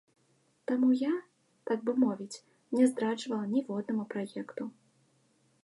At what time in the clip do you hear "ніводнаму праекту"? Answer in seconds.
3.53-4.63